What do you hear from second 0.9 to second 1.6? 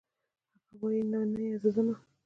نانيه